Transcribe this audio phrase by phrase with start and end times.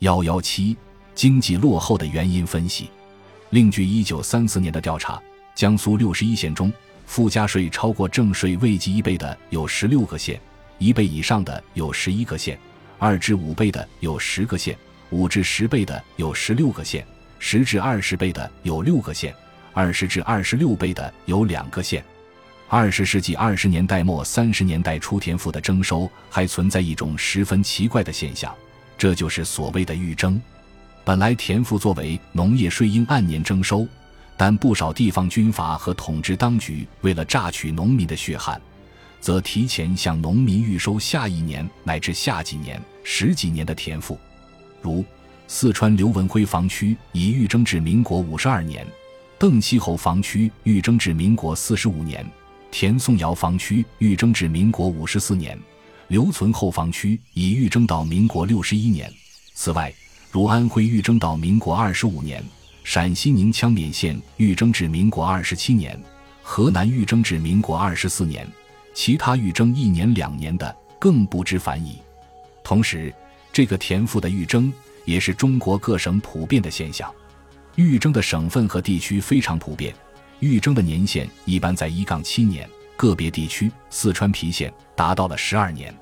[0.00, 0.76] 幺幺七，
[1.12, 2.88] 经济落后的原因分析。
[3.50, 5.20] 另据一九三四年的调查，
[5.56, 6.72] 江苏六十一县中，
[7.04, 10.40] 附加税超过正税未计一倍的有十六个县，
[10.78, 12.56] 一倍以上的有十一个县，
[12.96, 14.78] 二至五倍的有十个县，
[15.10, 17.04] 五至十倍的有十六个县，
[17.40, 19.34] 十至二十倍的有六个县，
[19.72, 22.04] 二十至二十六倍的有两个县。
[22.68, 28.54] 二十世纪二十年代末三十年代初，田赋的征收还存在一种十分奇怪的现象，
[28.98, 30.38] 这就是所谓的预征。
[31.04, 33.86] 本来田赋作为农业税应按年征收，
[34.36, 38.60] 但不少地方军阀和统治当局为了榨取农民的血汗，
[39.20, 44.18] 则提前向农民预收下一年乃至下几年、十几年的田赋。
[44.82, 45.04] 如
[45.46, 48.86] 四川刘文辉防区已预征至民国五十二年，
[49.38, 52.26] 邓锡侯防区预征至民国四十五年。
[52.70, 55.58] 田颂尧房区预征至民国五十四年，
[56.08, 59.12] 留存后防区已预征到民国六十一年。
[59.54, 59.92] 此外，
[60.30, 62.42] 如安徽预征到民国二十五年，
[62.82, 65.98] 陕西宁羌勉县预征至民国二十七年，
[66.42, 68.46] 河南预征至民国二十四年，
[68.94, 71.98] 其他预征一年两年的更不知凡矣。
[72.64, 73.14] 同时，
[73.52, 74.72] 这个田赋的预征
[75.04, 77.12] 也是中国各省普遍的现象，
[77.76, 79.94] 预征的省份和地区非常普遍。
[80.40, 85.92] 预征的年限一般在一杠七年，个别地区四川郫县达到了十二年。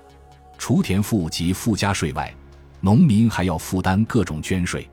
[0.58, 2.32] 除田赋及附加税外，
[2.80, 4.88] 农民还要负担各种捐税。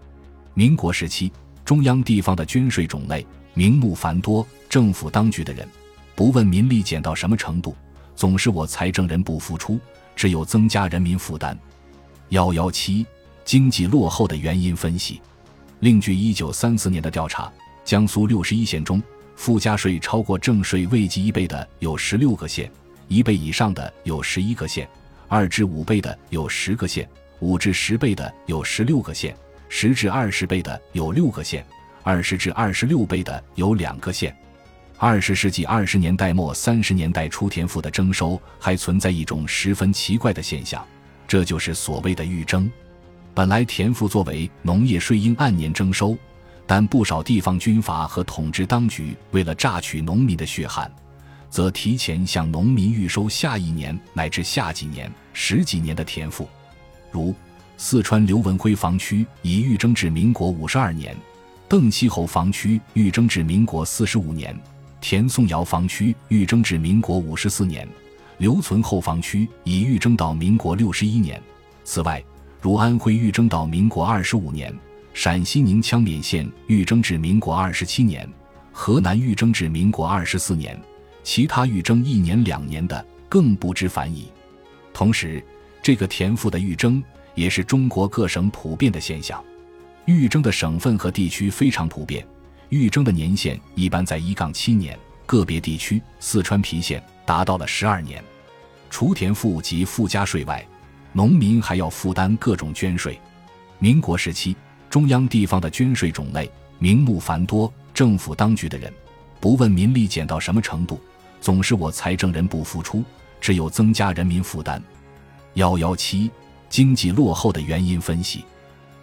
[0.54, 1.32] 民国时期，
[1.66, 5.68] 中央地方的捐税种类名目繁多，政府当局的人
[6.16, 7.76] 不问民力减到什么程度，
[8.16, 9.80] 总是我财政人不付出，
[10.16, 11.58] 只有增加人民负担。
[12.30, 13.06] 幺幺七，
[13.44, 15.22] 经济落后的原因分析。
[15.80, 17.52] 另据一九三四年的调查，
[17.84, 19.02] 江苏六十一县中。
[19.36, 22.72] 附加税超过正税未及一倍的有十六个县，
[23.08, 24.88] 一倍以上的有十一个县，
[25.34, 29.36] 二至五倍的有十个县，五至十倍的有十六个县，
[29.68, 31.66] 十至二十倍的有六个县，
[32.04, 34.32] 二十至二十六倍的有两个县。
[34.96, 40.86] 二十世纪二十年代末三十年代初，田赋的征收还存在一种十分奇怪的现象，
[41.28, 42.72] 这就是所谓的预征。
[43.34, 46.16] 本来田赋作为农业税应按年征收。
[46.68, 50.90] 但不少地方军阀和统治当局为了榨取农民的血汗，
[51.54, 56.50] 则提前向农民预收下一年乃至下几年、十几年的田赋。
[57.12, 57.32] 如
[57.78, 61.16] 四川刘文辉防区已预征至民国五十二年，
[61.70, 64.60] 邓锡侯防区预征至民国四十五年，
[65.00, 67.88] 田颂尧房区预征至民国五十四年，
[68.40, 71.40] 留存后房区已预征到民国六十一年。
[71.84, 72.24] 此外，
[72.62, 74.74] 如安徽预征到民国二十五年。
[75.14, 78.28] 陕西宁羌勉县预征至民国二十七年，
[78.72, 80.76] 河南预征至民国二十四年，
[81.24, 84.32] 其他预征一年两年的更不知凡矣。
[84.94, 85.44] 同时，
[85.82, 87.04] 这个田赋的预征
[87.34, 89.44] 也是中国各省普遍的现象，
[90.06, 92.26] 预征的省份和地区非常普遍，
[92.70, 98.24] 预征的年限一般在一杠七年，个别地区四川郫县达到了十二年。
[98.90, 100.64] 除田赋及附加税外，
[101.12, 103.20] 农民还要负担各种捐税。
[103.80, 104.56] 民国时期。
[104.90, 106.48] 中央地方的捐税种类
[106.78, 108.94] 名目繁多，政府当局的人
[109.40, 111.02] 不问民力减到什么程度，
[111.44, 113.04] 总是我财政人不付出，
[113.42, 114.82] 只有增加人民负担。
[115.56, 116.32] 幺幺七，
[116.70, 118.46] 经济落后的原因分析。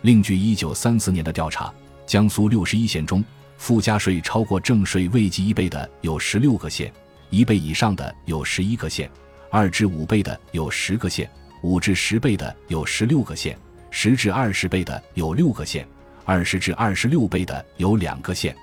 [0.00, 1.70] 另据一九三四年的调查，
[2.06, 3.22] 江苏六十一县中，
[3.58, 6.90] 附加税超过正税未计一倍的有十六个县，
[7.28, 9.10] 一倍以上的有十一个县，
[9.50, 11.30] 二至五倍的有十个县，
[11.62, 13.54] 五至十倍的有十六个县。
[13.90, 15.86] 十至二十倍的有六个县，
[16.24, 18.56] 二十至二十六倍的有两个县。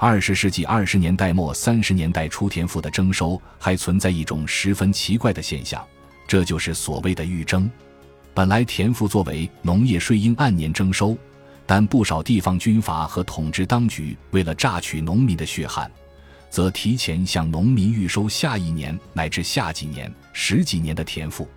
[0.00, 5.84] 二十世纪二十年代末三十年代初，田赋的征收还存在一种十分奇怪的现象，
[6.24, 7.68] 这就是所谓的预征。
[8.32, 11.18] 本来田赋作为农业税应按年征收，
[11.66, 15.90] 但不少地方军阀和统治当局为了榨取农民的血汗，
[16.48, 21.48] 则提前向农民预收下一年乃至下几年、十几年的田赋，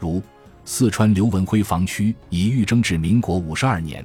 [0.00, 0.20] 如。
[0.64, 4.04] 四川刘文辉防区已预征至民国五十二年，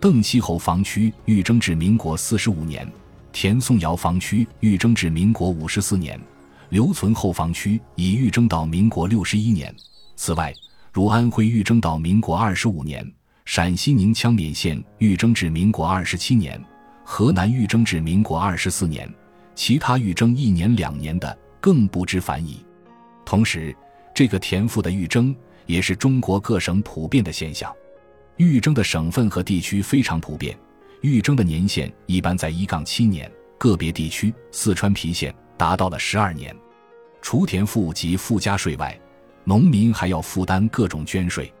[0.00, 2.84] 邓锡侯防区预征至民国四十五年，
[3.32, 6.20] 田宋窑房区预征至民国五十四年，
[6.70, 9.74] 留存后房区已预征到民国六十一年。
[10.16, 10.52] 此外，
[10.92, 13.10] 如安徽预征到民国二十五年，
[13.44, 16.62] 陕西宁羌勉县预征至民国二十七年，
[17.04, 19.12] 河南预征至民国二十四年，
[19.54, 22.64] 其他预征一年两年的更不知凡矣。
[23.24, 23.74] 同时，
[24.14, 25.34] 这个田赋的预征。
[25.66, 27.72] 也是中国各省普遍的现象，
[28.38, 30.58] 预征的省份和地区非常普遍，
[31.02, 36.54] 预征的年限一般在一杠七年，个别地区四川郫县达到了十二年。
[37.22, 38.98] 除田赋及附加税外，
[39.44, 41.52] 农民还要负担各种捐税。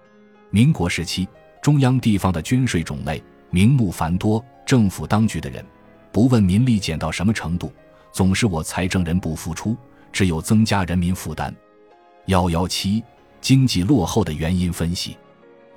[0.50, 1.26] 民国时期，
[1.62, 5.64] 中央地方的捐税种类名目繁多，政府当局的人
[6.12, 7.72] 不问民力减到什么程度，
[8.12, 9.76] 总是我财政人不付出，
[10.12, 11.54] 只有增加人民负担。
[12.26, 13.02] 幺幺七
[13.40, 15.16] 经济落后的原因分析。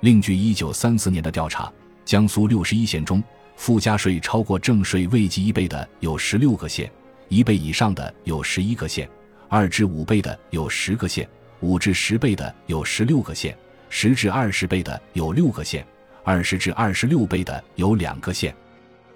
[0.00, 1.72] 另据一九三四年的调查，
[2.04, 3.22] 江苏六十一县中，
[3.56, 6.90] 附加税超过正税未及一倍的有十六个县，
[7.28, 9.08] 一倍以上的有十一个县，
[9.48, 11.28] 二至五倍的有十个县，
[11.60, 13.56] 五至十倍的有十六个县，
[13.88, 15.86] 十至二十倍的有六个县，
[16.24, 18.54] 二十至二十六倍的有两个县。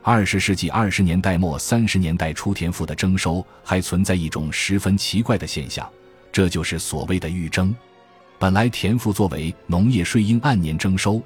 [0.01, 5.87] 二十世纪二十年代末三十年代初，田赋的征收还存在一种十分奇怪的现象，
[6.33, 7.75] 这就是所谓的预征。
[8.39, 11.21] 本来田赋作为农业税应按年征收，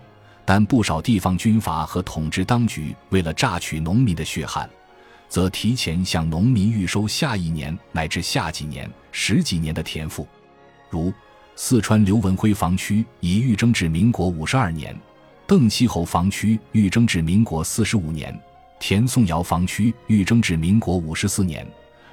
[0.44, 4.68] 但不少地方军阀和统治当局为了榨取农民的血汗，
[5.28, 10.26] 则提前向农民预收下一年乃至下几年、十几年的田赋。
[10.90, 11.12] 如
[11.54, 14.98] 四川刘文辉防区已预征至民国五十二年，
[15.46, 18.38] 邓锡侯防区预征至民国四十五年，
[18.80, 21.66] 田颂尧防区预征至民国五十四年，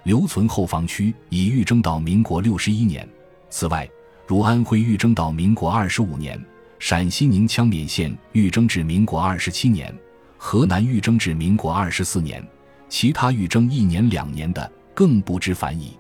[0.04, 3.08] 刘存厚防区已预征到民国六十一年。
[3.50, 3.90] 此外，
[4.28, 6.40] 如安徽预征到民国二十五年，
[6.80, 9.94] 陕西宁羌勉县预征至民国二十七年，
[10.38, 12.42] 河南预征至民国二十四年，
[12.88, 15.98] 其他预征一年两年的更不知凡矣。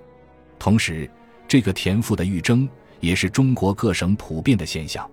[0.57, 1.09] 同时，
[1.49, 2.67] 这个田赋的预征
[3.01, 5.09] 也是中国各省普遍的现象，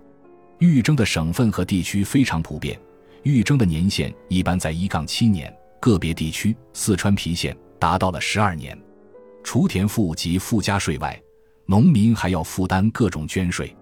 [0.59, 2.79] 预征的省份和地区非常普遍，
[3.23, 8.77] 预征的年限一般在一杠七年，个别地区四川郫县达到了十二年。
[9.43, 11.21] 除田赋及附加税外，
[11.65, 13.75] 农民还要负担各种捐税。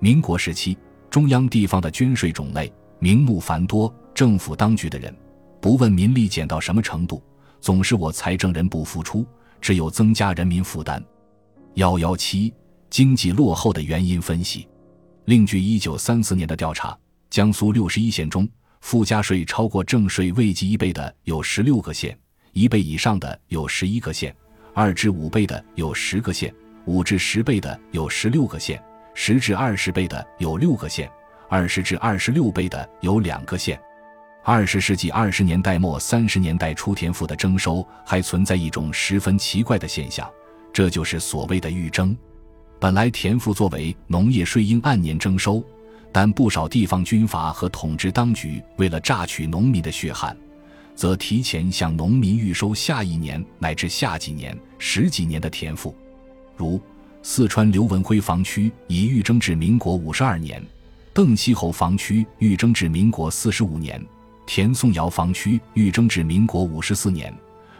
[0.00, 0.76] 民国时期，
[1.14, 5.16] 中央地方的捐税种类名目繁多，政府当局的人
[5.60, 7.22] 不问民力减到什么程度，
[7.60, 9.24] 总是我财政人不付出，
[9.60, 11.00] 只有增加人民负担。
[11.74, 12.52] 幺幺七
[12.90, 14.66] 经济落后的原因分析。
[15.26, 16.98] 另据一九三四年的调查，
[17.30, 18.48] 江苏六十一县中，
[18.80, 22.18] 附加税超过正税未及一倍的有十六个县，
[22.54, 24.34] 一倍以上的有十一个县，
[24.74, 26.52] 二至五倍的有十个县。
[26.86, 28.82] 五至十倍的有十六个县，
[29.14, 31.10] 十至二十倍的有六个县，
[31.48, 33.80] 二十至二十六倍的有两个县。
[34.42, 40.28] 二十世纪二十年代末三十年代初，田赋的征收还存在一种十分奇怪的现象，
[40.72, 42.14] 这就是所谓的预征。
[42.78, 45.64] 本来田赋作为农业税应按年征收，
[46.12, 50.36] 但不少地方军阀和统治当局为了榨取农民的血汗，
[50.94, 55.96] 则提前向农民预收下一年乃至下几年、十几年的田赋。
[56.56, 56.78] 如
[57.26, 60.62] 四川刘文辉防区已预征至民国五十二年，
[61.14, 63.98] 邓锡侯防区预征至民国四十五年，
[64.44, 67.34] 田颂尧防区预征至民国五十四年，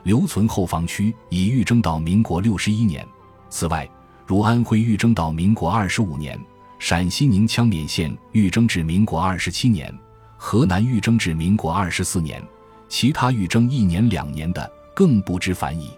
[0.05, 3.07] 刘存厚防区已预征到民国六十一年。
[3.51, 3.87] 此外，
[4.25, 6.41] 如安徽预征到民国二十五年，
[6.79, 9.95] 陕西宁羌勉县预征至民国二十七年，
[10.39, 12.43] 河南预征至民国二十四年，
[12.89, 15.91] 其他预征一年两年的更不知凡矣。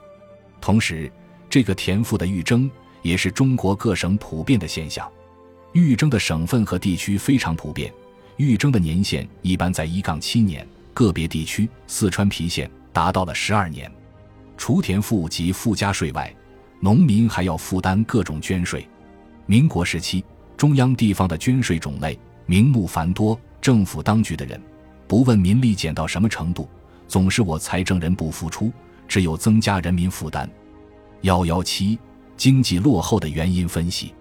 [0.60, 1.08] 同时，
[1.48, 2.68] 这个田赋的预征
[3.06, 5.08] 也是中国各省普遍的现象，
[5.72, 7.92] 预征的省份和地区非常普遍，
[8.36, 13.88] 预征的年限一般在一杠七年，个别地区四川郫县达到了十二年。
[14.56, 16.34] 除田赋及附加税外，
[16.80, 18.84] 农民还要负担各种捐税。
[19.46, 20.24] 民国时期，
[20.56, 24.60] 中央地方的捐税种类名目繁多，政府当局的人
[25.06, 26.68] 不问民力减到什么程度，
[27.06, 28.72] 总是我财政人不付出，
[29.06, 30.50] 只有增加人民负担。
[31.22, 31.98] 幺幺七
[32.36, 34.12] 经济落后的原因分析。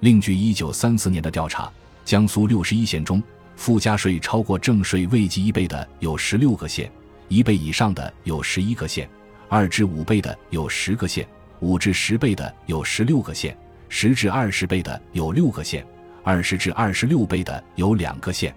[0.00, 1.70] 另据一九三四年的调查，
[2.04, 3.22] 江苏六十一县中，
[3.56, 6.90] 附加税超过正税未及一倍的有十六个县，
[7.28, 9.08] 一倍以上的有十一个县，
[9.48, 11.26] 二至五倍的有十个县，
[11.60, 13.56] 五至十倍的有十六个县，
[13.88, 15.86] 十至二十倍的有六个县，
[16.22, 18.54] 二十至二十六倍的有两个县。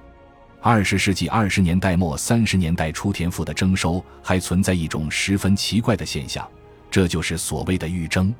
[0.59, 6.45] 二十世纪二十年代末三十年代初，田赋的征收还存在一种十分奇怪的现象。
[6.89, 8.33] 这就是所谓的预征。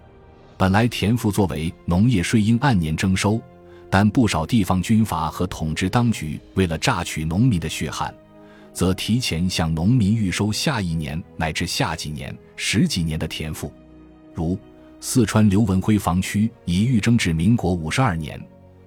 [0.58, 3.40] 本来田赋作为农业税应按年征收，
[3.92, 8.12] 但不少地方军阀和统治当局为了榨取农民的血汗，
[8.74, 13.72] 则提前向农民预收下一年乃至下几年、十几年的田赋。
[14.34, 14.58] 如
[15.00, 18.42] 四川刘文辉防区已预征至民国五十二年，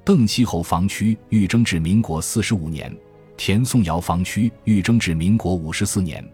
[0.05, 2.93] 邓锡侯防区预征至民国四十五年，
[3.37, 6.25] 田颂尧防区预征至民国五十四年。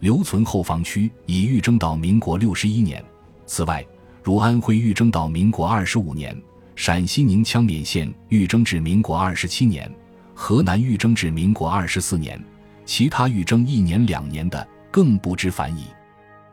[0.00, 3.02] 留存后防区已预征到民国六十一年。
[3.46, 3.84] 此外，
[4.26, 6.36] 如安徽豫征到民国二十五年，
[6.74, 9.88] 陕西宁羌勉县豫征至民国二十七年，
[10.34, 12.44] 河南豫征至民国二十四年，
[12.84, 15.84] 其他豫征一年两年的更不知凡矣。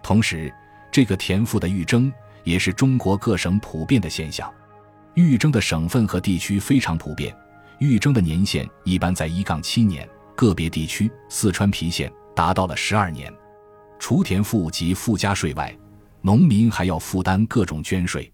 [0.04, 0.54] 同时，
[0.92, 2.14] 这个田赋的预征
[2.44, 4.48] 也是中国各省普遍的现象，
[5.16, 7.36] 预征的省份和地区非常普遍，
[7.80, 13.34] 预征的年限一般在一杠七年，个别地区四川郫县达到了十二年。
[13.98, 15.76] 除田赋及附加税外，
[16.26, 18.32] 农民还要负担各种捐税。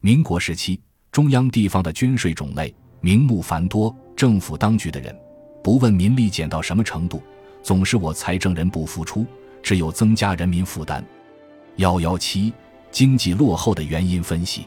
[0.00, 0.80] 民国时期，
[1.12, 5.14] 中央地方的捐税种类名目繁多，政府当局的人
[5.62, 7.22] 不问民力减到什么程度，
[7.62, 9.26] 总是我财政人不付出，
[9.62, 11.04] 只有增加人民负担。
[11.76, 12.54] 幺幺七
[12.90, 14.66] 经济落后的原因分析。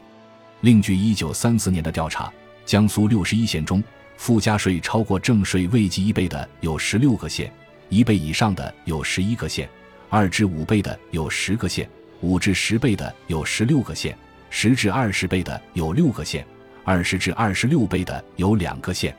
[0.60, 2.32] 另据一九三四年的调查，
[2.64, 3.82] 江苏六十一县中，
[4.16, 7.52] 附加税超过正税未及一倍的有十六个县，
[7.88, 9.68] 一倍以上的有十一个县，
[10.08, 14.16] 二至五倍的有十个县，五至十倍的有十六个县，
[14.50, 16.46] 十至二十倍的有六个县，
[16.84, 19.14] 二十至二十六倍的有两个县。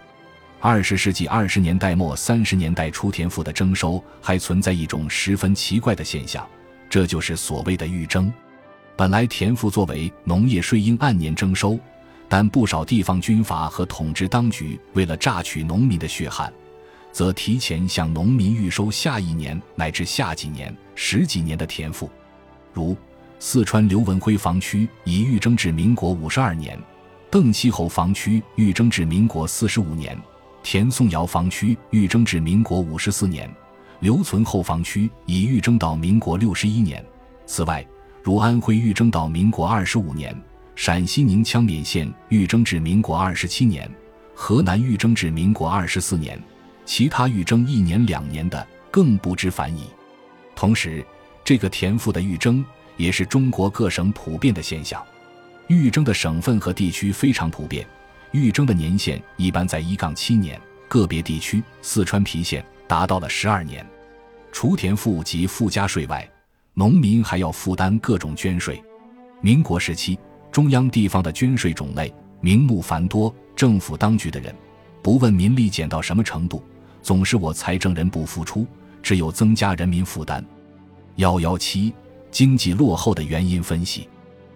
[0.59, 6.47] 二十世纪二十年代末三十年代初，田赋的征收还存在一种十分奇怪的现象，
[6.87, 8.31] 这就是所谓的预征。
[8.95, 11.79] 本来田赋作为农业税应按年征收，
[12.29, 16.53] 但不少地方军阀和统治当局为了榨取农民的血汗，
[17.11, 22.07] 则提前向农民预收下一年乃至下几年、十几年的田赋。
[22.73, 22.95] 如
[23.39, 26.79] 四川刘文辉防区已预征至民国五十二年，
[27.29, 30.17] 邓锡侯防区预征至民国四十五年，
[30.63, 33.49] 田颂尧防区预征至民国五十四年，
[33.99, 37.03] 刘存厚防区已预征到民国六十一年。
[37.45, 37.85] 此外，
[38.21, 40.35] 如安徽预征到民国二十五年，
[40.75, 43.89] 陕西宁羌勉县预征至民国二十七年，
[44.35, 46.41] 河南预征至民国二十四年，
[46.85, 49.85] 其他预征一年两年的更不知凡矣。
[50.55, 51.03] 同时，
[51.51, 52.63] 这个田赋的预征
[52.95, 55.05] 也是中国各省普遍的现象，
[55.67, 57.85] 预征的省份和地区非常普遍，
[58.31, 63.85] 预征的年限一般在一杠七年，个别地区四川郫县达到了十二年。
[64.53, 66.25] 除田赋及附加税外。
[66.73, 68.81] 农民还要负担各种捐税。
[69.41, 70.17] 民国时期，
[70.53, 74.55] 中央地方的捐税种类名目繁多，政府当局的人
[75.01, 76.63] 不问民力减到什么程度，
[77.01, 78.65] 总是我财政人不付出，
[79.03, 80.41] 只有增加人民负担。
[81.21, 81.93] 幺幺七
[82.31, 84.09] 经济落后的原因分析。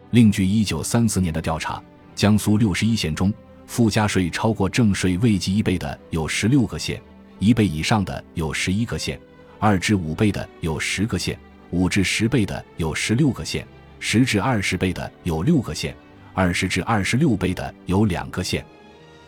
[0.10, 1.80] 另据一九三四年的调查，
[2.16, 3.32] 江苏六十一县中，
[3.68, 7.00] 附加税超过正税未及一倍的有十六个县，
[7.38, 9.20] 一倍以上的有十一个县，
[9.60, 11.38] 二至五倍的有十个县。
[11.70, 13.68] 五至十倍的有十六个县，
[14.00, 15.96] 十至二十倍的有六个县，
[16.34, 18.66] 二十至二十六倍的有两个县。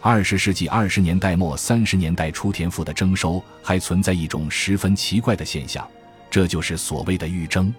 [0.02, 5.88] 二十世纪二十年代末三十年代初，田赋的征收还存在一种十分奇怪的现象，
[6.30, 7.74] 这就是所谓的预征。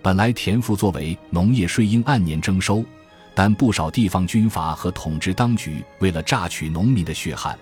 [0.00, 2.84] 本来田赋作为农业税应按年征收，
[3.34, 7.56] 但不少地方军阀和统治当局为了榨取农民的血汗，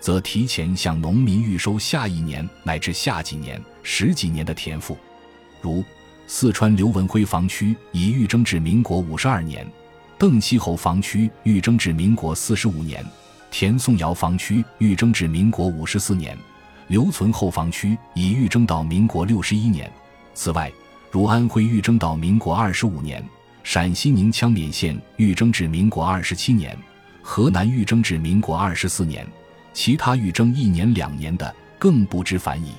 [0.00, 4.96] 则提前向农民预收下一年乃至下几年、十几年的田赋。
[5.60, 5.84] 如
[6.26, 9.66] 四川刘文辉防区已预征至民国五十二年，
[10.18, 13.04] 邓锡侯防区预征至民国四十五年，
[13.50, 16.34] 田颂尧防区预征至民国五十四年，
[16.88, 19.90] 留存后防区已预征到民国六十一年。
[20.34, 20.72] 此外，
[21.10, 23.24] 如安徽预征到民国二十五年，
[23.62, 26.76] 陕西宁羌勉县预征至民国二十七年，
[27.22, 29.26] 河南预征至民国二十四年，
[29.72, 32.72] 其他预征一年两年的更不知凡矣。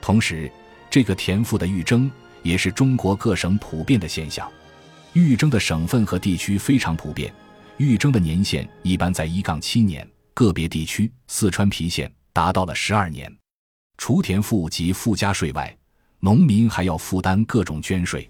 [0.00, 0.50] 同时，
[0.90, 2.10] 这个田赋的预征
[2.42, 4.50] 也是中国各省普遍的现象，
[5.14, 7.32] 预征的省份和地区非常普遍，
[7.78, 13.32] 预征的年限一般在一杠七年，个别地区四川郫县达到了十二年。
[13.98, 15.76] 除田赋及附加税外，
[16.18, 18.28] 农民还要负担各种捐税。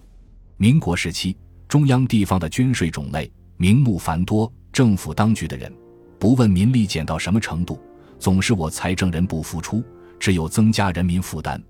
[0.57, 1.35] 民国时期，
[1.67, 5.73] 中央地方的捐税种类名目繁多，政府当局的人
[6.19, 7.81] 不问民力减到什么程度，
[8.19, 9.83] 总是我财政人不付出，
[10.19, 11.61] 只有增加人民负担。